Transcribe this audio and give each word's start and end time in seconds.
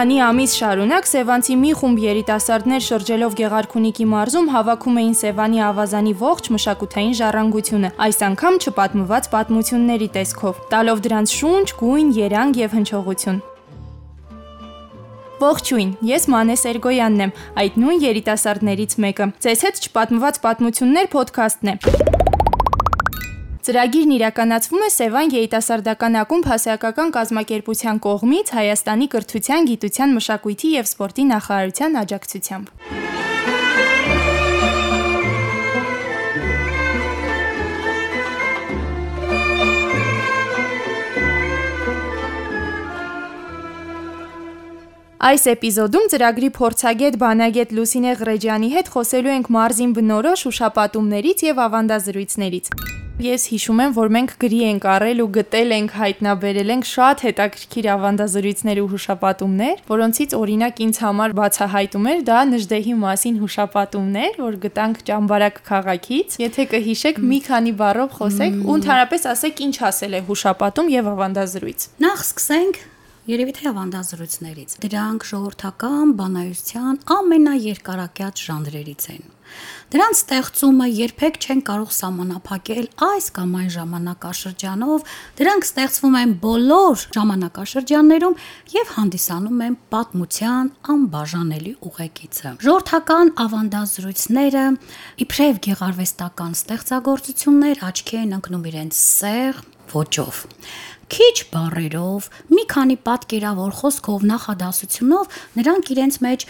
քանի 0.00 0.14
ամիս 0.24 0.52
շարունակ 0.56 1.08
Սևանցի 1.10 1.54
մի 1.60 1.70
խումբ 1.76 1.98
երիտասարդներ 2.00 2.84
շրջելով 2.86 3.34
Գեղարքունիքի 3.36 4.04
մարզում 4.08 4.46
հավաքում 4.54 5.00
էին 5.00 5.16
Սևանի 5.18 5.60
ավազանի 5.66 6.14
ողջ 6.22 6.46
մշակութային 6.54 7.12
ժառանգությունը, 7.18 7.90
այս 8.06 8.22
անգամ 8.30 8.56
չպատմված 8.64 9.28
պատմությունների 9.34 10.08
տեսքով, 10.16 10.62
տալով 10.72 11.02
դրանց 11.04 11.34
շունչ, 11.36 11.66
գույն, 11.82 12.14
երանգ 12.16 12.60
եւ 12.64 12.76
հնչողություն։ 12.80 13.42
Ողջույն, 15.44 15.90
ես 16.14 16.24
Մանե 16.32 16.56
Սերգոյանն 16.64 17.26
եմ, 17.26 17.34
այդ 17.60 17.76
նույն 17.84 18.00
երիտասարդներից 18.08 18.96
մեկը։ 19.04 19.28
Ձեզ 19.44 19.66
հետ 19.68 19.84
չպատմված 19.84 20.40
պատմություններ 20.48 21.12
ոդքասթն 21.20 21.74
է։ 21.76 22.09
Ծրագիրն 23.60 24.12
իրականացվում 24.16 24.84
է 24.86 24.86
Սևան 24.94 25.32
երիտասարդական 25.34 26.14
ակումբ 26.22 26.46
հասարակական 26.48 27.10
կազմակերպության 27.12 27.98
կողմից 28.06 28.52
Հայաստանի 28.56 29.08
կրթության, 29.14 29.66
գիտության, 29.70 30.14
մշակույթի 30.16 30.70
եւ 30.80 30.86
սպորտի 30.88 31.26
նախարարության 31.34 31.98
աջակցությամբ։ 32.00 32.72
Այս 45.20 45.42
էպիզոդում 45.52 46.06
ծրագրի 46.14 46.48
փորձագետ 46.56 47.18
Բանագետ 47.20 47.74
Լուսինե 47.76 48.14
Ղրեջյանի 48.22 48.70
հետ 48.72 48.88
խոսելու 48.94 49.34
ենք 49.36 49.52
մարզին 49.52 49.92
բնորոշ 50.00 50.46
ուշապատումներից 50.48 51.44
եւ 51.50 51.60
ավանդազրույցներից։ 51.66 52.72
Ես 53.20 53.42
հիշում 53.50 53.80
եմ, 53.84 53.90
որ 53.98 54.10
մենք 54.14 54.30
գրի 54.40 54.58
ենք 54.64 54.84
առել 54.88 55.18
ու 55.20 55.26
գտել 55.34 55.72
ենք, 55.76 55.90
հայտնաբերել 56.00 56.70
ենք 56.72 56.86
շատ 56.88 57.24
հետաքրքիր 57.26 57.88
ավանդազրույցներ 57.94 58.78
ու 58.80 58.86
հուշապատումներ, 58.92 59.82
որոնցից 59.90 60.36
օրինակ 60.40 60.80
ինձ 60.86 61.00
համար 61.04 61.34
բացահայտում 61.40 62.08
էր 62.12 62.22
դա 62.30 62.38
Նժդեհի 62.50 62.94
մասին 63.04 63.36
հուշապատումներ, 63.42 64.40
որ 64.40 64.56
գտանք 64.64 65.02
Ճամբարակ 65.10 65.60
քաղաքից։ 65.68 66.38
Եթե 66.40 66.66
կհիշեք, 66.72 67.20
մի 67.28 67.42
քանի 67.50 67.74
բառով 67.84 68.16
խոսեք 68.16 68.56
ու 68.64 68.78
ընդհանրապես 68.80 69.28
ասեք 69.36 69.60
ինչ 69.68 69.76
ասել 69.90 70.16
է 70.16 70.24
հուշապատում 70.30 70.90
եւ 70.96 71.12
ավանդազրույց։ 71.12 71.86
Նախ 72.00 72.24
սկսենք 72.24 72.82
Երևի 73.28 73.52
թե 73.52 73.66
ավանդազրույցներից։ 73.68 74.74
Դրանք 74.80 75.24
ժողովրդական 75.28 76.12
բանայության 76.16 77.00
ամենաերկարակյաց 77.12 78.44
ժանրերից 78.46 79.04
են։ 79.12 79.26
Դրանց 79.92 80.20
ստեղծումը 80.20 80.86
երբեք 80.88 81.36
չեն 81.44 81.60
կարող 81.68 81.90
սահմանափակել 81.96 82.86
այս 83.04 83.26
կամ 83.36 83.52
այն 83.60 83.70
ժամանակաշրջանով, 83.76 85.04
դրանք 85.40 85.66
ստեղծվում 85.68 86.16
են 86.20 86.32
բոլոր 86.44 87.04
ժամանակաշրջաններում 87.16 88.38
եւ 88.76 88.94
հանդիսանում 88.96 89.64
են 89.66 89.76
պատմության 89.92 90.70
անբաժանելի 90.94 91.74
ուղեկիցը։ 91.90 92.54
Ժողովրդական 92.64 93.34
ավանդազրույցները 93.44 94.64
իբրև 95.26 95.60
գեղարվեստական 95.66 96.56
ստեղծագործություններ 96.60 97.84
աչքի 97.90 98.22
են 98.22 98.38
ընկնում 98.40 98.66
իրենց 98.70 99.02
սեղ 99.10 99.62
ոճով 99.90 100.44
քիչ 101.10 101.36
բառերով, 101.50 102.28
մի 102.54 102.64
քանի 102.70 102.96
պատկերավոր 103.06 103.72
խոսքով, 103.80 104.24
նախադասությունով 104.30 105.36
նրանք 105.58 105.90
իրենց 105.94 106.18
մեջ 106.26 106.46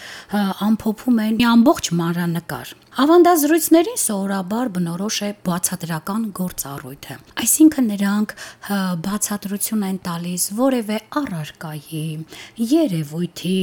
ամփոփում 0.67 1.21
են 1.25 1.37
մի 1.41 1.47
ամբողջ 1.51 1.91
մանրանկար։ 2.01 2.73
Ավանդազրույցներին 3.01 3.99
սովորաբար 4.05 4.71
բնորոշ 4.75 5.17
է 5.27 5.29
բացատրական 5.47 6.25
գործառույթը։ 6.41 7.15
Այսինքն 7.45 7.87
նրանք 7.91 8.35
բացատրություն 9.07 9.85
են 9.91 10.01
տալիս 10.07 10.49
որևէ 10.59 10.97
առարկայի, 11.21 12.03
երևույթի, 12.71 13.57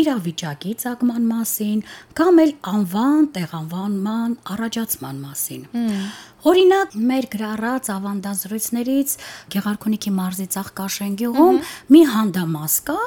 իրավիճակի 0.00 0.72
ցակման 0.80 1.24
մասին 1.30 1.80
կամ 2.18 2.40
էլ 2.44 2.52
անվան 2.72 3.24
տեղանվանման 3.36 4.36
առաջացման 4.54 5.16
մասին։ 5.24 5.64
Օրինակ 6.40 6.94
մեր 6.96 7.26
գրառած 7.34 7.90
ավանդազրույցներից 7.92 9.16
Գեղարքունիքի 9.52 10.12
մարզի 10.16 10.46
Ծաղկաշեն 10.56 11.16
գյուղում 11.20 11.58
մի 11.92 12.04
հանդամաս 12.16 12.76
կա, 12.88 13.00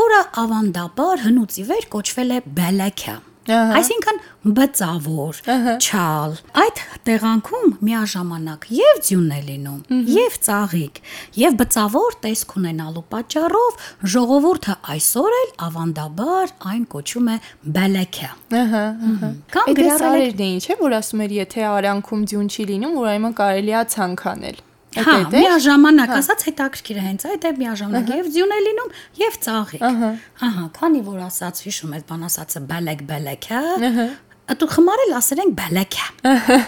որը 0.00 0.20
ավանդաբար 0.44 1.26
հնուց 1.28 1.58
ի 1.60 1.66
վեր 1.72 1.90
կոչվել 1.96 2.38
է 2.38 2.44
Բելեքյա։ 2.60 3.16
Այսինքն 3.50 4.18
բծավոր, 4.56 5.40
չալ։ 5.80 6.36
Այդ 6.60 6.80
տեղանքում 7.08 7.72
միաժամանակ 7.84 8.66
եւ 8.76 9.00
ձյուն 9.08 9.32
է 9.36 9.40
լինում, 9.48 9.80
եւ 10.14 10.38
ծաղիկ, 10.46 11.00
եւ 11.40 11.58
բծավոր 11.60 12.16
տեսք 12.24 12.54
ունենալու 12.60 13.04
պատճառով 13.14 13.84
ժողովուրդը 14.14 14.78
այսօր 14.94 15.36
էլ 15.40 15.52
ավանդաբար 15.68 16.54
այն 16.70 16.88
կոչում 16.94 17.30
է 17.34 17.36
բելեքա։ 17.76 18.32
Ահա, 18.60 18.86
ահա։ 19.10 19.30
Կամ 19.56 19.70
գրառերն 19.80 20.42
էին, 20.48 20.64
չէ՞, 20.64 20.80
որ 20.80 20.98
ասում 21.00 21.24
էր, 21.26 21.36
եթե 21.40 21.68
արանքում 21.74 22.26
ձյուն 22.32 22.50
չի 22.50 22.68
լինում, 22.72 22.98
ուրեմն 23.04 23.38
կարելի 23.40 23.78
է 23.80 23.84
ցանկանել։ 23.94 24.66
Հա, 24.90 25.12
միաժամանակ 25.30 26.10
ասած 26.18 26.40
հետաքրքիր 26.50 26.96
է 26.98 27.02
հենց 27.06 27.24
այդ 27.30 27.44
է 27.46 27.50
միաժամանակ 27.60 28.08
եւ 28.10 28.30
ձյուն 28.34 28.54
է 28.56 28.60
լինում 28.66 28.90
եւ 29.20 29.36
ծաղիկ։ 29.46 29.82
Ահա, 30.50 30.64
քանի 30.80 31.02
որ 31.06 31.20
ասած 31.30 31.62
հիշում 31.66 31.92
եք 32.00 32.04
բան 32.10 32.24
ասածը 32.30 32.62
բալեք 32.70 33.04
բալեք, 33.10 33.50
հա։ 33.54 33.62
Ատու 34.50 34.70
խմարել 34.74 35.14
ասել 35.20 35.44
ենք 35.46 35.54
բալեք։ 35.62 36.00
Ահա։ 36.34 36.58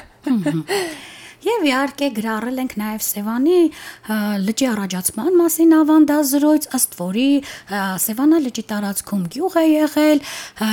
Եվ 1.42 1.64
իհարկե 1.66 2.08
գրառել 2.16 2.60
ենք 2.62 2.74
նաև 2.78 3.02
Սևանի 3.02 3.58
լճի 4.46 4.66
առաջացման 4.72 5.32
մասին 5.40 5.72
ավանդազրույց, 5.74 6.66
ըստ 6.78 6.92
որի 7.00 7.26
Սևանա 8.02 8.38
լճի 8.46 8.62
տարածքում 8.72 9.24
գյուղ 9.34 9.56
է 9.58 9.64
եղել 9.72 10.22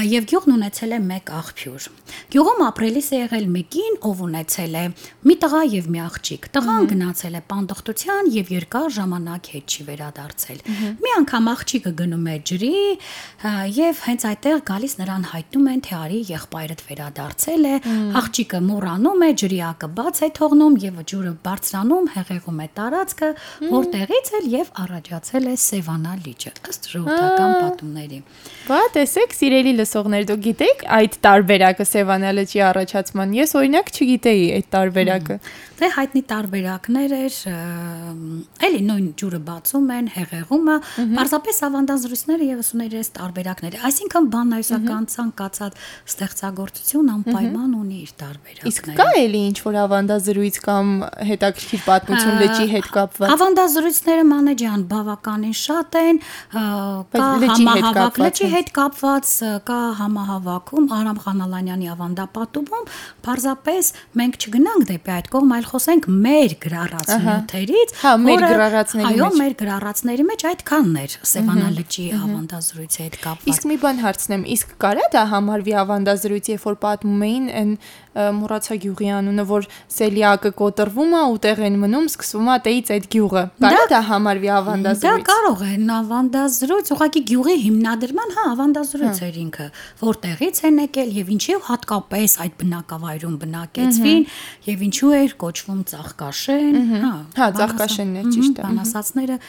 եւ 0.09 0.28
գյուղն 0.30 0.53
ունեցել 0.59 0.94
է 0.94 1.00
մեկ 1.09 1.31
աղբյուր։ 1.40 1.88
Գյուղում 2.30 2.62
ապրելիս 2.69 3.09
է 3.09 3.22
եղել 3.24 3.47
մեկին, 3.56 3.97
ով 4.09 4.22
ունեցել 4.30 4.78
է 4.78 4.84
մի 5.25 5.35
տղա 5.41 5.62
եւ 5.74 5.90
մի 5.90 6.00
աղջիկ։ 6.06 6.47
Տղան 6.53 6.88
գնացել 6.94 7.40
է 7.40 7.41
պանդխտության 7.50 8.30
եւ 8.38 8.53
երկար 8.59 8.88
ժամանակ 9.00 9.50
հետ 9.50 9.74
չի 9.74 9.88
վերադարձել։ 9.90 10.62
Մի 11.00 11.13
անգամ 11.18 11.50
աղջիկը 11.50 11.94
գնում 12.03 12.30
է 12.30 12.38
ջրի 12.50 12.74
եւ 13.80 14.03
հենց 14.06 14.28
այդտեղ 14.30 14.63
գալիս 14.69 14.94
նրան 15.00 15.28
հայտնում 15.34 15.69
են, 15.74 15.84
թե 15.90 15.94
արի 16.00 16.19
եղբայրդ 16.30 16.86
վերադարձել 16.90 17.69
է։ 17.69 17.75
Աղջիկը 18.19 18.59
մոռանում 18.69 19.24
է, 19.25 19.30
ջրիակը 19.40 19.90
բաց 20.00 20.19
է 20.19 20.30
թողնում 20.40 20.58
ընկնում 20.59 20.75
եւ 20.83 20.95
ջուրը 21.07 21.31
բարձրանում, 21.45 22.07
հեղեղում 22.15 22.57
է 22.59 22.67
տարածքը, 22.79 23.27
որտեղից 23.71 24.31
էլ 24.39 24.47
եւ 24.53 24.71
առաջացել 24.83 25.45
է 25.47 25.53
Սևանա 25.63 26.15
լիճը 26.25 26.51
ըստ 26.73 26.89
ժողովրդական 26.93 27.53
պատումների։ 27.63 28.19
Բա 28.67 28.81
տեսեք, 28.97 29.35
սիրելի 29.39 29.73
լսողներ, 29.79 30.27
դուք 30.29 30.43
գիտեք 30.49 30.83
այդ 30.99 31.17
տարբերակը 31.29 31.87
Սևանա 31.89 32.33
լճի 32.39 32.63
առաջացման։ 32.69 33.35
Ես 33.39 33.55
օրինակ 33.59 33.93
չգիտեի 33.95 34.45
այդ 34.59 34.69
տարբերակը։ 34.75 35.39
Դե 35.79 35.88
հայտնի 35.95 36.22
տարբերակներ 36.29 37.13
էր, 37.16 37.35
էլի 38.67 38.79
նույն 38.84 39.06
ջուրը 39.19 39.40
բացում 39.47 39.85
են, 39.95 40.07
հեղեղումը, 40.12 40.75
պարզապես 41.16 41.59
ավանդազրույցները 41.69 42.47
եւս 42.50 42.72
ուներ 42.75 42.95
այս 43.00 43.09
տարբերակները։ 43.16 43.79
Այսինքն 43.89 44.28
բանայուսական 44.34 45.07
ցանկացած 45.13 45.78
ստեղծագործություն 46.09 47.12
անպայման 47.16 47.78
ունի 47.79 48.00
իր 48.03 48.12
տարբերակները։ 48.19 48.73
Իսկ 48.73 48.89
կա 49.00 49.07
էլի 49.23 49.41
ինչ 49.50 49.57
որ 49.69 49.78
ավանդազրույց 49.84 50.59
կամ 50.68 50.91
հետաքրքիր 51.29 51.81
պատմություն 51.88 52.38
լճի 52.44 52.68
հետ 52.75 52.91
կապված։ 53.00 53.34
Ավանդազրույցները 53.39 54.28
մանե 54.29 54.56
ջան 54.59 54.84
բավականին 54.89 55.56
շատ 55.63 55.97
են, 56.00 56.22
կա 57.16 57.29
համահավաք 57.45 58.19
լճի 58.25 58.51
հետ 58.59 58.73
կապված, 58.79 59.34
կա 59.69 59.79
համահավաքում 60.00 60.91
Արամ 61.00 61.19
Խանալանյանի 61.23 61.89
ավանդապատումում, 61.95 62.89
պարզապես 63.30 63.92
մենք 64.19 64.39
չգնանք 64.39 64.88
դեպի 64.89 65.13
այդ 65.19 65.30
կողմ, 65.33 65.53
այլ 65.59 65.69
խոսենք 65.69 66.10
մեր 66.25 66.56
գրառած 66.66 67.13
նյութերից, 67.24 67.94
հա, 68.01 68.12
մեր 68.25 68.45
գրառածների 68.50 69.07
մեջ։ 69.10 69.19
Այո, 69.19 69.30
մեր 69.39 69.56
գրառածների 69.62 70.27
մեջ 70.30 70.45
այդքանն 70.50 71.00
էր 71.04 71.16
Սևանա 71.30 71.69
լճի 71.77 72.06
ավանդազրույցի 72.19 73.01
հետ 73.06 73.18
կապված։ 73.24 73.50
Իսկ 73.54 73.69
մի 73.69 73.80
բան 73.86 74.04
հարցնեմ, 74.04 74.45
իսկ 74.57 74.75
կարա 74.83 75.07
դա 75.16 75.24
համարվի 75.33 75.75
ավանդազրույց, 75.83 76.51
երբ 76.54 76.69
որ 76.69 76.80
պատմում 76.89 77.25
էին 77.30 77.50
այն 77.60 77.74
մոռացա 78.19 78.75
գյուղի 78.83 79.10
անունը, 79.16 79.44
որ 79.48 79.68
Սելիակը 79.95 80.50
կոտրվում 80.60 81.13
է 81.13 81.21
ու 81.30 81.38
տեղ 81.45 81.60
են 81.68 81.75
մնում, 81.83 82.07
սկսվում 82.10 82.50
է 82.50 82.56
տեից 82.65 82.89
այդ 82.95 83.06
գյուղը։ 83.13 83.44
Կարա 83.63 83.83
դա 83.94 84.00
համարվի 84.10 84.50
ավանդազրույց։ 84.56 85.06
Դա 85.06 85.27
կարող 85.30 85.62
է 85.69 85.72
ավանդազրույց, 86.00 86.92
ուղղակի 86.95 87.22
գյուղի 87.30 87.56
հիմնադրման, 87.63 88.33
հա, 88.36 88.45
ավանդազրույց 88.50 89.22
էր 89.30 89.39
ինքը, 89.44 89.68
որտեղից 90.01 90.62
են 90.69 90.81
եկել 90.83 91.13
եւ 91.19 91.31
ինչի 91.36 91.56
հատկապես 91.69 92.36
այդ 92.44 92.57
բնակավայրում 92.60 93.36
բնակեցվին 93.44 94.27
եւ 94.69 94.83
ինչու 94.89 95.13
էր 95.19 95.36
կոչվում 95.59 95.81
Ծաղկաշեն, 95.91 96.77
հա։ 97.03 97.11
Հա, 97.35 97.47
Ծաղկաշենն 97.59 98.19
է, 98.19 98.23
ճիշտ 98.31 98.59
է։ 98.59 98.63
Բանասացները 98.63 99.39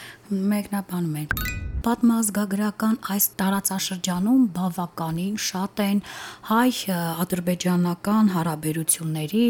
մեկնաբանում 0.51 1.19
են։ 1.23 1.59
պատմազգագրական 1.81 2.97
այս 3.15 3.27
տարածաշրջանում 3.41 4.41
բավականին 4.57 5.37
շատ 5.41 5.81
են 5.85 6.03
հայ 6.51 6.73
ադրբեջանական 7.25 8.29
հարաբերությունների 8.35 9.45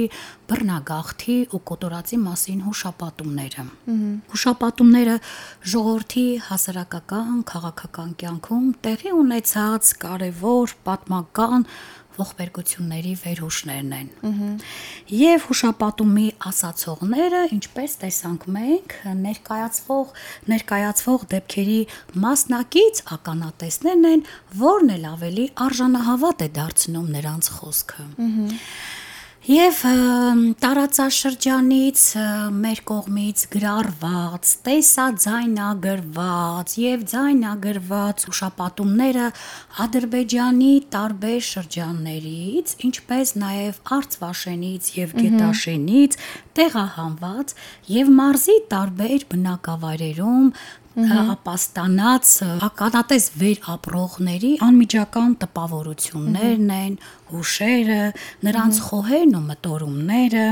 բռնագաղթի 0.50 1.36
ու 1.50 1.60
կոտորածի 1.70 2.18
մասին 2.22 2.60
հուշապատումները։ 2.68 3.64
Հուշապատումները 4.30 5.16
ժողովրդի 5.74 6.26
հասարակական, 6.50 7.42
քաղաքական 7.50 8.12
կյանքում 8.22 8.68
տեղի 8.86 9.14
ունեցած 9.24 9.94
կարևոր 10.06 10.76
պատմական 10.86 11.66
ողբերգությունների 12.18 13.12
վերհուշներն 13.20 13.92
են։ 13.96 14.08
Եվ 15.14 15.44
հուշապատումի 15.50 16.26
ասացողները, 16.50 17.42
ինչպես 17.56 17.96
տեսանք 18.02 18.46
մենք, 18.56 18.96
ներկայացվող 19.20 20.14
ներկայացվող 20.50 21.26
դեպքերի 21.34 21.80
մասնակից 22.26 23.02
ականատեսներն 23.18 24.08
են, 24.10 24.24
որն 24.60 24.94
էլ 24.96 25.04
ավելի 25.10 25.46
արժանահավատ 25.66 26.46
է 26.46 26.50
դարձնում 26.60 27.12
նրանց 27.20 27.52
խոսքը։ 27.60 28.08
Եվ 29.50 29.79
տարածաշրջանից 30.62 32.02
մեր 32.55 32.81
կողմից 32.87 33.41
գրառված, 33.50 34.50
տեսաձայնագրված 34.67 36.75
եւ 36.79 37.02
ձայնագրված 37.11 38.26
ուշապատումները 38.31 39.25
Ադրբեջանի 39.87 40.70
տարբեր 40.94 41.41
շրջաններից, 41.49 42.75
ինչպես 42.91 43.32
նաեւ 43.43 43.81
Արցվաշենից 43.99 44.93
եւ 45.00 45.17
Գետաշենից 45.19 46.12
տեղահանված 46.61 47.56
եւ 47.97 48.14
մարզի 48.20 48.56
տարբեր 48.70 49.26
բնակավայրերում 49.35 50.47
ապաստանած 50.98 52.31
ականատես 52.66 53.26
վեր 53.38 53.60
ապրողների 53.75 54.50
անմիջական 54.66 55.37
տպավորություններն 55.44 56.72
են, 56.76 56.96
հուշերը, 57.31 58.00
նրանց 58.42 58.81
խոհերն 58.88 59.37
ու 59.38 59.42
մտորումները, 59.46 60.46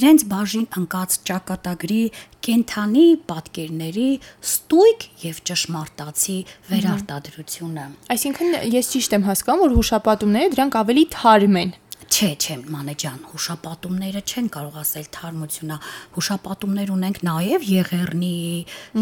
իրենց 0.00 0.26
բաժին 0.32 0.66
ընկած 0.82 1.18
ճակատագրի 1.30 2.02
կենթանի 2.46 3.06
պատկերների 3.30 4.10
ստույգ 4.42 5.08
եւ 5.22 5.40
ճշմարտացի 5.50 6.38
վերարտադրությունը։ 6.74 7.88
Այսինքն 8.16 8.54
ես 8.74 8.92
ճիշտ 8.96 9.18
եմ 9.20 9.26
հասկանում, 9.30 9.66
որ 9.66 9.76
հուշապատումները 9.80 10.54
դրանք 10.56 10.80
ավելի 10.82 11.04
թարմ 11.14 11.60
են։ 11.62 11.76
Չէ, 12.06 12.28
չէ, 12.40 12.54
Մանե 12.70 12.94
ջան, 13.02 13.16
հուշապատումները 13.32 14.20
չեն 14.24 14.46
կարող 14.54 14.76
ասել 14.80 15.06
թարմությունա։ 15.16 15.76
Հուշապատումներ 16.16 16.92
ունենք 16.94 17.18
նաև 17.26 17.66
Եղեռնի, 17.66 18.36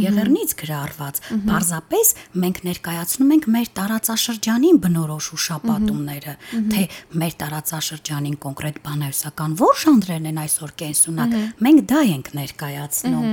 Եղեռնից 0.04 0.54
գրառված։ 0.62 1.20
Պարզապես 1.44 2.12
մենք 2.44 2.62
ներկայացնում 2.68 3.34
ենք 3.36 3.46
մեր 3.54 3.68
տարածաշրջանին 3.78 4.80
բնորոշ 4.86 5.28
հուշապատումները, 5.34 6.34
թե 6.74 6.82
մեր 7.22 7.38
տարածաշրջանին 7.44 8.40
կոնկրետ 8.48 8.82
բանահյուսական 8.88 9.56
ո՞ր 9.68 9.78
ժանրերն 9.84 10.32
են 10.32 10.42
այսօր 10.44 10.74
կենսունակ։ 10.84 11.38
Մենք 11.68 11.86
դա 11.94 12.02
ենք 12.14 12.34
ներկայացնում։ 12.40 13.30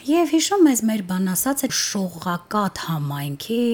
Եվ 0.00 0.30
հիշում 0.32 0.68
ես 0.70 0.80
մեր 0.88 1.00
բան 1.10 1.26
ասած 1.28 1.62
է 1.66 1.68
շողակատ 1.76 2.78
համայնքի 2.86 3.64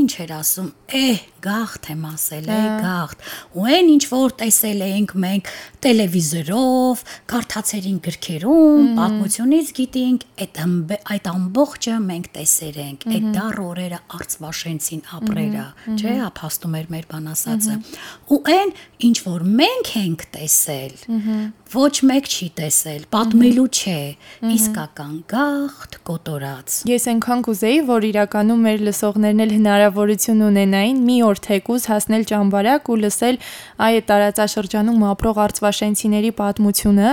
ինչ 0.00 0.10
էր 0.24 0.32
ասում, 0.34 0.70
է 0.98 1.02
գախտ 1.44 1.88
եմ 1.94 2.04
ասել, 2.10 2.48
է 2.50 2.60
գախտ։ 2.84 3.24
Ու 3.56 3.66
այն 3.70 3.90
ինչ 3.94 4.04
որ 4.10 4.34
տեսել 4.40 4.84
էինք 4.86 5.14
մենք 5.24 5.50
տելևիզորով, 5.84 7.04
կարդացերին 7.30 7.98
գրքերում, 8.06 8.88
պատմությունից 9.00 9.72
գիտենք, 9.80 10.26
այդ 10.44 10.60
այդ 11.14 11.30
ամբողջը 11.30 11.96
մենք 12.10 12.28
տեսել 12.36 12.80
ենք, 12.84 13.06
այդ 13.10 13.28
դառ 13.36 13.60
օրերը 13.70 14.00
արծվաշենցին 14.20 15.02
ապրերա, 15.20 15.66
չէ՞, 15.96 16.14
ափաստում 16.30 16.76
էր 16.80 16.90
մեր 16.94 17.06
բան 17.10 17.30
ասածը։ 17.34 17.76
Ու 18.30 18.40
այն 18.54 18.74
ինչ 19.10 19.16
որ 19.26 19.46
մենք 19.60 19.90
ենք 20.00 20.24
տեսել, 20.36 20.94
ոչ 21.70 21.94
մեկ 22.10 22.28
չի 22.30 22.46
տեսել, 22.58 23.02
պատմելու 23.14 23.66
չէ, 23.70 24.00
իսկական 24.50 25.12
գախտ 25.30 25.98
կոտորած։ 26.08 26.78
Ես 26.90 27.06
այնքան 27.12 27.44
կուզեի, 27.46 27.78
որ 27.90 28.06
իրականում 28.10 28.64
մեր 28.66 28.82
լսողներն 28.88 29.44
էլ 29.44 29.54
հնարավորություն 29.54 30.42
ունենային 30.50 30.98
մի 31.06 31.16
օր 31.28 31.29
թեկուզ 31.38 31.86
հասնել 31.90 32.24
Ճամբարակ 32.30 32.90
ու 32.90 32.96
լսել 33.00 33.36
այ 33.86 33.94
տարածաշրջանում 34.10 35.04
ապրող 35.10 35.40
արծվաշենցիների 35.44 36.32
պատմությունը, 36.40 37.10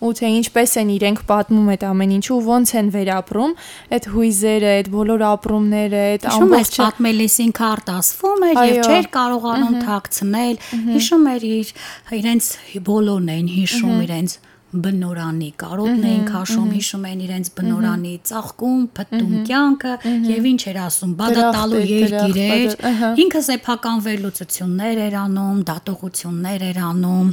ու 0.00 0.12
թե 0.20 0.30
ինչպես 0.40 0.70
են 0.80 0.92
իրենք 0.96 1.22
պատմում 1.30 1.70
այդ 1.70 1.86
ամեն 1.90 2.14
ինչը 2.18 2.32
ու 2.34 2.42
ոնց 2.50 2.74
են 2.80 2.88
վերապրում 2.96 3.54
այդ 3.94 4.04
հույզերը, 4.10 4.70
այդ 4.80 4.92
բոլոր 4.94 5.24
ապրումները, 5.30 6.02
այդ 6.10 6.28
ամբողջ 6.34 6.76
պատմելիս 6.80 7.36
ինքը 7.46 7.66
արտասվում 7.70 8.46
էր 8.50 8.60
եւ 8.60 8.84
չէր 8.90 9.10
կարողանում 9.20 9.80
թաքցնել։ 9.86 10.54
Հիշում 10.90 11.26
էր 11.30 11.48
իր 11.50 11.74
իրենց 12.20 12.52
բոլորն 12.90 13.34
էին 13.34 13.50
հիշում 13.60 13.98
իրենց 14.10 14.38
բնորանի 14.70 15.48
կարոտն 15.60 16.04
էին 16.10 16.24
քաշում, 16.30 16.68
հիշում 16.76 17.06
են 17.10 17.22
իրենց 17.26 17.48
բնորանի 17.58 18.12
ծաղկում, 18.30 18.82
փտտում 18.96 19.32
կյանքը 19.48 19.94
եւ 20.30 20.46
ինչ 20.50 20.60
էր 20.70 20.78
ասում, 20.84 21.14
բադատալու 21.20 21.80
երկիր 21.90 22.38
էր։ 22.44 22.76
Ինքը 23.24 23.42
սեփական 23.50 24.02
վերլուծություններ 24.06 25.00
էր 25.06 25.16
անում, 25.20 25.58
դատողություններ 25.70 26.64
էր 26.70 26.78
անում 26.90 27.32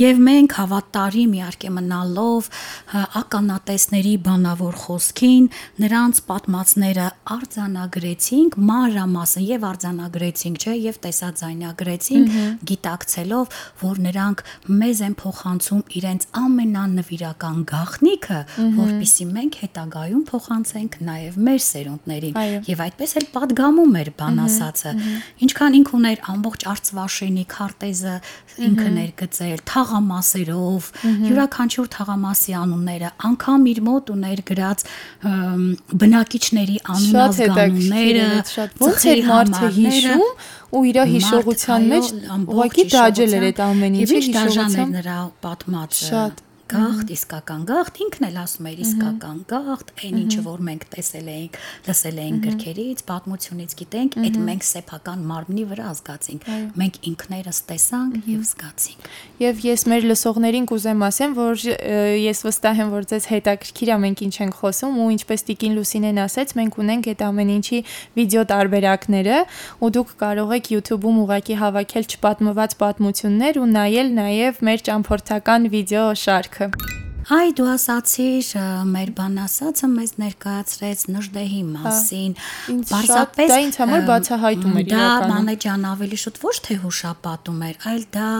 եւ 0.00 0.22
մենք 0.28 0.56
հավատարիմ 0.58 1.36
իհարկե 1.38 1.72
մնալով 1.78 2.48
ականատեսների 3.18 4.14
բանավոր 4.28 4.80
խոսքին 4.88 5.44
նրանց 5.84 6.22
պատմածները 6.28 7.06
արձանագրեցինք 7.36 8.58
մանրամասն 8.68 9.46
եւ 9.48 9.66
արձանագրեցինք, 9.68 10.58
չէ, 10.64 10.74
եւ 10.88 10.98
տեսաձայնագրեցինք, 11.04 12.38
գիտակցելով, 12.72 13.58
որ 13.82 14.02
նրանք 14.08 14.44
մեզ 14.78 15.02
են 15.08 15.16
փոխանցում 15.18 15.82
իրենց 15.98 16.28
ամեն 16.38 16.77
աննվիրական 16.82 17.58
գաղտնիքը, 17.68 18.38
որpիսի 18.78 19.26
մենք 19.28 19.58
հետագայում 19.62 20.24
փոխանցենք 20.28 20.98
նաև 21.08 21.38
մեր 21.48 21.60
սերունդներին։ 21.68 22.38
Եվ 22.68 22.82
այդպես 22.88 23.14
էլ 23.18 23.26
падգամում 23.34 23.98
էր 24.02 24.10
բան 24.18 24.40
ասածը։ 24.44 24.92
Ինչքան 25.48 25.78
ինքն 25.78 25.98
ուներ 25.98 26.22
ամբողջ 26.34 26.66
արծվաշենի 26.72 27.44
քարտեզը 27.52 28.14
ինքը 28.68 28.88
ներգծել 28.98 29.60
թաղամասերով, 29.68 30.88
յուրաքանչյուր 31.28 31.90
թաղամասի 31.94 32.56
անունները, 32.58 33.10
անգամ 33.28 33.66
իր 33.72 33.80
մոտ 33.88 34.12
ուներ 34.14 34.42
գրած 34.48 34.84
բնակիչների 36.02 36.78
անունազգանունները, 36.96 38.28
ոնց 38.82 39.06
էր 39.12 39.22
մարդը 39.28 39.70
հիշում 39.78 40.26
ու 40.68 40.82
իր 40.88 40.98
հիշողության 41.12 41.86
մեջ 41.92 42.10
ուղղակի 42.38 42.84
դաջել 42.92 43.36
էր 43.38 43.46
այդ 43.48 43.62
ամեն 43.68 43.98
ինչը 44.02 44.18
հիշողության 44.18 44.36
դաժան 44.38 44.76
էր 44.82 44.92
նրա 44.98 45.18
պատմածը։ 45.44 46.08
Շատ 46.08 46.44
գաղթ, 46.68 47.10
իսկական 47.14 47.62
գաղթ, 47.68 47.98
ինքն 48.04 48.24
էլ 48.28 48.36
ասում 48.42 48.66
էր 48.68 48.80
իսկական 48.84 49.38
գաղթ, 49.48 49.92
այն 50.04 50.16
ինչը 50.20 50.42
որ 50.44 50.62
մենք 50.68 50.82
տեսել 50.92 51.28
էինք, 51.32 51.56
լսել 51.88 52.18
էինք 52.24 52.42
գրքերից, 52.44 53.02
պատմությունից 53.08 53.74
գիտենք, 53.78 54.18
այդ 54.28 54.36
մենք 54.48 54.66
սեփական 54.68 55.22
մարմնի 55.28 55.64
վրա 55.72 55.92
զգացինք։ 55.98 56.48
Մենք 56.82 56.98
ինքներս 57.08 57.60
տեսանք 57.68 58.28
եւ 58.28 58.42
զգացինք։ 58.48 59.08
Եւ 59.38 59.62
ես 59.64 59.84
մեր 59.88 60.06
լսողներին 60.12 60.68
կուզեմ 60.68 61.04
ասեմ, 61.08 61.36
որ 61.38 61.64
ես 62.28 62.44
վստահ 62.48 62.82
եմ, 62.84 62.92
որ 62.98 63.08
ձեզ 63.08 63.28
հետաքրքիր 63.32 63.88
է 63.88 63.98
մենք 64.04 64.22
ինչ 64.28 64.34
ենք 64.44 64.58
խոսում 64.58 64.98
ու 64.98 65.08
ինչպես 65.16 65.46
Տիկին 65.48 65.76
Լուսինեն 65.78 66.20
ասեց, 66.28 66.54
մենք 66.58 66.78
ունենք 66.84 67.08
այդ 67.08 67.24
ամեն 67.28 67.52
ինչի 67.58 67.80
վիդեո 68.18 68.44
տարբերակները 68.52 69.38
ու 69.78 69.92
դուք 69.98 70.12
կարող 70.18 70.54
եք 70.58 70.70
YouTube-ում 70.74 71.20
ուղակի 71.24 71.58
հավաքել 71.62 72.08
չպատմված 72.18 72.76
պատմություններ 72.82 73.62
ու 73.62 73.68
նայել 73.78 74.08
նաեւ 74.18 74.62
մեր 74.68 74.84
ճամփորդական 74.88 75.70
վիդեո 75.78 76.06
շարք 76.18 76.57
շարքը։ 76.58 76.96
Այ 77.28 77.50
դու 77.58 77.66
ասացիր, 77.74 78.46
մեր 78.88 79.10
բան 79.18 79.34
ասածը 79.42 79.88
մեզ 79.92 80.12
ներկայացրեց 80.22 81.00
Նժդեհի 81.12 81.58
մասին։ 81.74 82.36
Պարզապես 82.88 83.50
դա 83.52 83.58
ինձ 83.66 83.78
համար 83.82 84.04
բացահայտում 84.08 84.78
էր 84.80 84.86
իրականում։ 84.88 85.28
Դա 85.28 85.34
Մանե 85.34 85.56
ջան 85.64 85.84
ավելի 85.90 86.18
շուտ 86.24 86.40
ոչ 86.46 86.54
թե 86.68 86.76
հուշապատում 86.84 87.60
էր, 87.68 87.76
այլ 87.92 88.06
դա 88.16 88.30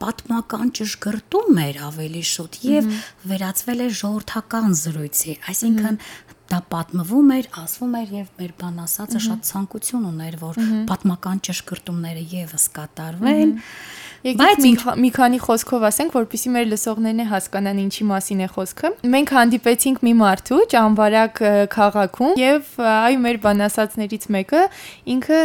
պատմական 0.00 0.72
ճշգրտում 0.80 1.60
էր 1.64 1.80
ավելի 1.90 2.24
շուտ 2.32 2.58
եւ 2.72 2.88
վերածվել 3.34 3.84
էր 3.84 3.92
ժողովրդական 4.00 4.78
զրույցի, 4.80 5.36
այսինքն 5.52 6.00
դա 6.54 6.58
պատմվում 6.72 7.28
էր, 7.34 7.46
ասվում 7.64 7.94
էր 8.00 8.10
եւ 8.14 8.32
մեր 8.40 8.56
բան 8.64 8.80
ասածը 8.84 9.20
շատ 9.28 9.46
ցանկություն 9.48 10.08
ուներ, 10.12 10.34
որ 10.44 10.58
պատմական 10.88 11.40
ճշգրտումները 11.48 12.24
եւս 12.32 12.66
կատարվեն։ 12.76 13.54
Եկեք 13.54 14.12
մի, 14.24 14.70
մի 15.04 15.08
քանի 15.12 15.38
խոսքով 15.44 15.82
ասենք, 15.84 16.14
որpիսի 16.16 16.50
մեր 16.54 16.68
լսողներն 16.70 17.26
հասկանան 17.28 17.80
ինչի 17.82 18.04
մասին 18.08 18.38
է 18.40 18.46
խոսքը։ 18.54 18.90
Մենք 19.14 19.32
հանդիպեցինք 19.36 19.98
մի 20.06 20.12
մարդու 20.20 20.60
ճամբարակ 20.72 21.40
քաղաքում 21.74 22.38
եւ 22.40 22.70
այ 22.88 23.18
մեր 23.24 23.38
բանասացներից 23.44 24.24
մեկը 24.34 24.62
ինքը 25.14 25.40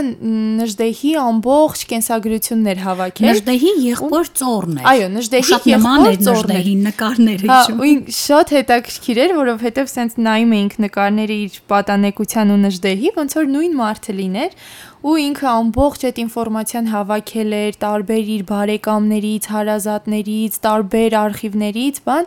Նժդեհի 0.59 1.11
ամբողջ 1.19 1.83
կենսագրություններ 1.91 2.81
հավաքել։ 2.85 3.29
Նժդեհի 3.29 3.73
եղբոր 3.89 4.31
ծորն 4.39 4.79
էր։ 4.79 4.89
Այո, 4.93 5.09
Նժդեհի 5.19 5.59
եղբոր 5.73 6.19
ծորն 6.29 6.55
էր 6.55 6.69
նկարները 6.87 7.49
հիշում։ 7.49 7.83
Հա, 7.83 7.89
ու 7.89 8.15
շատ 8.19 8.53
հետաքրքիր 8.59 9.21
էր, 9.25 9.35
որովհետեւ 9.39 9.91
սենց 9.99 10.17
նայում 10.23 10.55
էինք 10.59 10.79
նկարները 10.87 11.37
իր 11.49 11.59
պատանեկության 11.73 12.53
ու 12.55 12.59
Նժդեհի, 12.63 13.11
ոնց 13.19 13.37
որ 13.39 13.51
նույն 13.59 13.77
մարդը 13.79 14.15
լիներ 14.19 14.57
ու 14.99 15.15
ինքը 15.23 15.47
ամբողջ 15.47 16.01
այդ 16.09 16.17
ինֆորմացիան 16.25 16.87
հավաքել 16.91 17.53
էր 17.55 17.75
տարբեր 17.83 18.31
իր 18.35 18.41
բարեկամներից, 18.49 19.45
հարազատներից, 19.53 20.57
տարբեր 20.65 21.15
արխիվներից, 21.19 22.01
բան, 22.09 22.25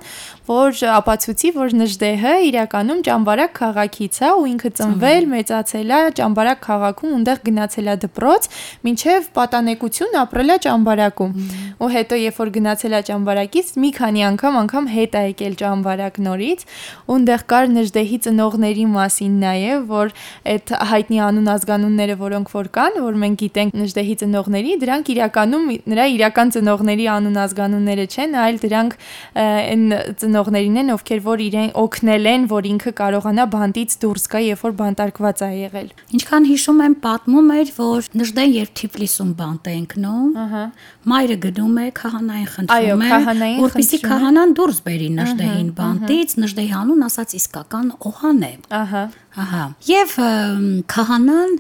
որ 0.49 0.81
ապացուցի, 0.93 1.51
որ 1.57 1.75
Նժդեհը 1.83 2.33
իրականում 2.49 3.03
ճամբարակ 3.09 3.53
քաղաքից 3.59 4.17
է 4.23 4.31
ու 4.33 4.47
ինքը 4.53 4.71
ծնվել, 4.79 5.29
մեծացել 5.33 5.93
է 5.93 6.01
ճամբարակ 6.19 6.63
քաղաքում, 6.65 7.13
ունտեղ 7.19 7.43
գնացել 7.53 7.93
է 7.93 7.97
դպրոց, 8.07 8.49
մինչև 8.89 9.29
պատանեկություն 9.37 10.17
ապրել 10.23 10.53
է 10.53 10.57
ճամբարակում։ 10.67 11.37
Ու 11.83 11.91
հետո 11.93 12.19
երբ 12.23 12.41
որ 12.43 12.53
գնացել 12.57 12.97
է 12.97 13.03
ճամբարակից, 13.13 13.73
մի 13.83 13.91
քանի 14.01 14.27
անգամ 14.33 14.59
անգամ 14.63 14.91
հետ 14.97 15.13
է 15.13 15.23
եկել 15.33 15.55
ճամբարակ 15.63 16.21
նորից, 16.27 16.67
ու 17.07 17.17
ունտեղ 17.21 17.47
կար 17.53 17.71
Նժդեհի 17.73 18.19
ծնողների 18.27 18.87
մասին 18.93 19.35
նաև, 19.43 19.87
որ 19.93 20.13
այդ 20.53 20.75
հայտնի 20.93 21.19
անուն 21.27 21.53
ազգանունները, 21.53 22.17
որոնք 22.23 22.53
որ 22.53 22.62
որ 22.63 22.69
կան, 22.77 22.99
որ 23.03 23.17
մենք 23.23 23.39
գիտենք 23.43 23.75
Նժդեհի 23.83 24.15
ծնողների, 24.23 24.73
դրանք 24.83 25.11
իրականում 25.13 25.65
նրա 25.93 26.05
իրական 26.13 26.53
ծնողների 26.55 27.07
անուն 27.13 27.39
ազգանունները 27.43 28.05
չեն, 28.13 28.37
այլ 28.43 28.61
դրանք 28.63 28.97
այն 29.43 29.85
ծնողներին 30.23 30.79
են, 30.83 30.93
ովքեր 30.95 31.23
որ 31.27 31.43
իրեն 31.47 31.71
օգնել 31.83 32.29
են, 32.33 32.47
որ 32.53 32.69
ինքը 32.73 32.93
կարողանա 33.03 33.47
բանտից 33.53 33.97
դուրս 34.03 34.25
գա, 34.33 34.43
երբ 34.53 34.63
որ 34.63 34.77
բանտարկված 34.83 35.43
է 35.43 35.51
եղել։ 35.63 35.89
Ինչքան 36.13 36.49
հիշում 36.53 36.83
եմ, 36.87 36.97
պատմում 37.03 37.53
էր, 37.57 37.73
որ 37.83 38.11
Նժդեն 38.23 38.53
երբ 38.53 38.73
Թիֆլիսում 38.83 39.33
բանտ 39.43 39.71
է 39.73 39.75
ընկնում, 39.83 40.31
ահա 40.43 40.65
մայրը 41.13 41.37
գնում 41.43 41.77
է 41.83 41.87
քահանային 41.99 42.51
խնդրում 42.53 43.03
է, 43.03 43.51
որպեսզի 43.63 43.99
քահանան 44.07 44.55
դուրս 44.59 44.79
բերի 44.87 45.09
Նժդեհին 45.19 45.71
բանտից, 45.83 46.37
Նժդեհի 46.43 46.75
անուն 46.83 47.07
ասած 47.09 47.37
իսկական 47.43 47.93
օհան 48.13 48.43
է։ 48.47 48.53
Ահա 48.83 49.05
Ահա։ 49.33 49.63
Եվ 49.89 50.15
քահանան 50.93 51.55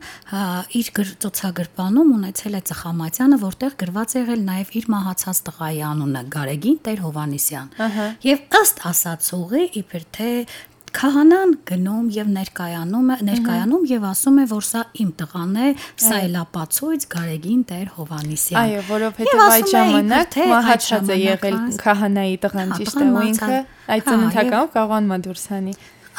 իր 0.77 0.89
ծոցագրպանում 1.25 2.11
ունեցել 2.19 2.59
է 2.59 2.61
ծխամատյանը, 2.69 3.39
որտեղ 3.43 3.77
գրված 3.83 4.17
եղել 4.19 4.43
նաև 4.49 4.75
իր 4.77 4.89
մահացած 4.93 5.41
տղայի 5.47 5.81
անունը՝ 5.93 6.23
Գարեգին 6.37 6.77
Տեր 6.89 7.01
Հովանիսյան։ 7.07 7.73
Ահա։ 7.87 8.09
Եվ 8.29 8.45
ըստ 8.61 8.85
ասացողի 8.93 9.65
իբր 9.83 10.05
թե 10.19 10.29
քահանան 10.93 11.53
գնում 11.69 12.09
եւ 12.13 12.29
ներկայանում 12.37 13.13
է 13.13 13.17
ներկայանում 13.29 13.85
եւ 13.89 14.03
ասում 14.11 14.41
է 14.43 14.45
որ 14.51 14.67
սա 14.69 14.83
իմ 15.03 15.13
տղան 15.23 15.55
է 15.57 15.69
սա 16.05 16.19
էլապացույց 16.27 17.07
Գարեգին 17.15 17.63
Տեր 17.71 17.89
Հովանիսյան 17.97 18.61
այո 18.61 18.83
որովհետեւ 18.91 19.43
այդ 19.47 19.73
ժամանակ 19.73 20.37
մահացած 20.53 21.13
է 21.17 21.19
եղել 21.23 21.59
քահանայի 21.81 22.37
տղան 22.45 22.77
ճիշտ 22.77 23.01
է 23.01 23.09
ու 23.09 23.25
ինքը 23.31 23.59
այդ 23.97 24.07
ծննդականում 24.13 24.73
կարողանում 24.77 25.17
է 25.17 25.21
դուրս 25.29 25.47
հանի 25.57 25.77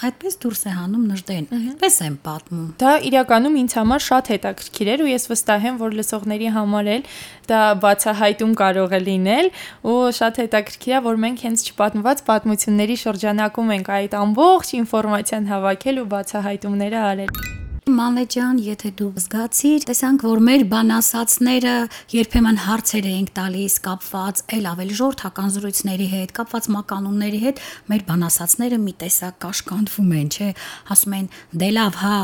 այդպես 0.08 0.38
դուրս 0.44 0.62
է 0.64 0.74
հանում 0.78 1.04
նժդեն, 1.14 1.46
այդպես 1.58 1.98
եմ 2.04 2.16
պատմում։ 2.26 2.68
Դա 2.82 2.92
իրականում 3.10 3.58
ինձ 3.62 3.76
համար 3.80 4.04
շատ 4.08 4.32
հետաքրքիր 4.34 4.92
էր 4.94 5.04
ու 5.06 5.10
ես 5.14 5.28
վստահ 5.32 5.68
եմ, 5.70 5.80
որ 5.84 5.98
լսողների 6.00 6.52
համար 6.58 6.92
էլ 6.98 7.08
դա 7.54 7.62
բացահայտում 7.84 8.54
կարող 8.64 8.96
է 8.98 9.02
լինել 9.08 9.52
ու 9.94 9.98
շատ 10.20 10.40
հետաքրքիր 10.44 10.94
է, 10.98 11.02
որ 11.10 11.20
մենք 11.24 11.44
հենց 11.48 11.66
չպատմված 11.74 12.24
պատմությունների 12.30 12.98
շրջանակում 13.08 13.76
ենք 13.80 13.92
այդ 13.98 14.16
ամբողջ 14.24 14.78
ինֆորմացիան 14.84 15.52
հավաքել 15.54 16.02
ու 16.04 16.10
բացահայտումները 16.14 17.04
արել։ 17.14 17.62
Մանե 17.84 18.22
ջան, 18.32 18.60
եթե 18.64 18.90
դու 18.96 19.10
զգացիր, 19.20 19.86
տեսանք, 19.90 20.22
որ 20.24 20.42
մեր 20.48 20.62
բանասացները 20.72 21.74
երբեմն 22.16 22.60
հարցեր 22.64 23.08
էինք 23.10 23.32
տալիս 23.36 23.76
կապված 23.84 24.40
այլ 24.56 24.70
ավելի 24.72 24.96
ժողովրդական 25.00 25.52
զրույցների 25.58 26.08
հետ, 26.14 26.32
կապված 26.40 26.70
մականունների 26.78 27.42
հետ, 27.44 27.60
մեր 27.92 28.06
բանասացները 28.08 28.80
մի 28.88 28.94
տեսակ 29.04 29.38
կաշկանդվում 29.44 30.16
են, 30.16 30.32
չէ, 30.32 30.50
ասում 30.96 31.18
են՝ 31.20 31.28
«Դե 31.60 31.70
լավ, 31.76 32.00
հա, 32.00 32.22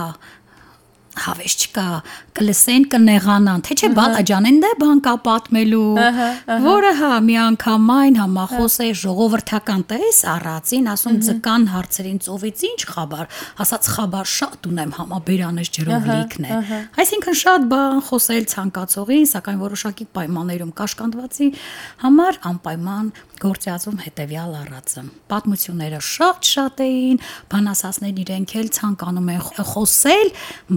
հավես 1.19 1.53
չկա, 1.59 1.85
կլսեն 2.37 2.83
կնեղանան, 2.93 3.63
թե 3.65 3.75
չէ 3.79 3.89
բալաջանեն 3.97 4.59
դե 4.63 4.69
բան 4.79 4.99
կա 5.05 5.13
պատմելու, 5.25 5.81
որը 6.65 6.91
հա 6.99 7.09
մի 7.25 7.35
անգամ 7.43 7.89
այն 7.95 8.19
համախոս 8.19 8.75
է 8.85 8.89
ժողովրդական 9.01 9.83
տես 9.89 10.19
առածին, 10.33 10.89
ասում 10.93 11.17
ձկան 11.27 11.65
հարցերին 11.73 12.19
ծովից 12.25 12.63
ինչ 12.69 12.81
խաբար, 12.93 13.25
ասած 13.65 13.89
խաբար 13.95 14.29
շատ 14.39 14.69
ունեմ 14.69 14.93
համաբերանես 14.99 15.73
ջրով 15.79 16.09
լիքն 16.09 16.47
է։ 16.49 16.59
Այսինքն 17.03 17.39
շատ 17.43 17.67
բան 17.73 18.03
խոսել 18.09 18.47
ցանկացողի, 18.53 19.19
սակայն 19.33 19.59
որոշակի 19.65 20.07
պայմաններում 20.19 20.71
կաշկանդվածի 20.79 21.49
համար 22.05 22.39
անպայման 22.49 23.11
գործածում 23.39 23.99
հետևյալ 24.03 24.55
առածը։ 24.59 25.03
Պատմությունները 25.31 25.99
շատ-շատ 26.03 26.81
էին, 26.83 27.21
բանասասներն 27.53 28.19
իրենք 28.25 28.55
էլ 28.59 28.67
ցանկանում 28.75 29.29
են 29.31 29.45
խոսել, 29.69 30.31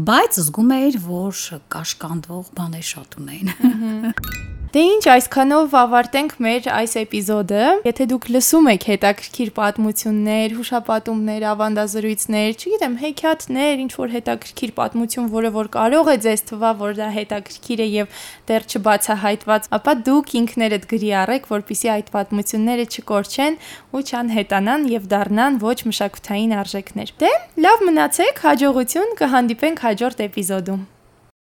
բայց 0.06 0.21
զգում 0.32 0.70
էր, 0.76 0.96
որ 1.04 1.40
կաշկանդվող 1.74 2.52
բաներ 2.56 2.86
շատ 2.92 3.16
ունեն։ 3.22 4.61
Դե 4.72 4.82
ինչ, 4.88 5.02
այսքանով 5.12 5.74
ավարտենք 5.76 6.30
մեր 6.40 6.66
այս 6.72 6.94
էպիզոդը։ 7.02 7.64
Եթե 7.84 8.04
դուք 8.08 8.28
լսում 8.32 8.68
եք 8.70 8.84
հետաքրքիր 8.88 9.50
պատմություններ, 9.58 10.54
հուշապատումներ, 10.56 11.44
ավանդազրույցներ, 11.50 12.54
չգիտեմ, 12.56 12.94
հեքիաթներ, 13.02 13.82
ինչ 13.82 13.90
որ 13.98 14.14
հետաքրքիր 14.14 14.72
պատմություն, 14.78 15.26
որը 15.34 15.50
որ 15.58 15.68
կարող 15.76 16.08
է 16.08 16.16
ձեզ 16.24 16.44
թվա, 16.48 16.70
որ 16.80 16.96
դա 17.02 17.08
հետաքրքիր 17.18 17.84
է 17.84 17.88
եւ 17.92 18.24
դեռ 18.48 18.66
չբացահայտված, 18.72 19.68
ապա 19.76 19.94
դուք 20.08 20.32
ինքներդ 20.40 20.88
գրի 20.88 21.12
առեք, 21.20 21.52
որpիսի 21.52 21.92
այդ 21.98 22.08
պատմությունները 22.16 22.88
չկորչեն 22.96 23.60
ու 23.92 24.02
չանհետանան 24.08 24.88
եւ 24.96 25.12
դառնան 25.12 25.60
ոչ 25.68 25.78
մշակութային 25.92 26.56
արժեքներ։ 26.64 27.14
Դե, 27.20 27.34
լավ 27.68 27.86
մնացեք, 27.92 28.42
հաջողություն, 28.48 29.14
կհանդիպենք 29.20 29.86
հաջորդ 29.90 30.26
էպիզոդում։ 30.30 30.82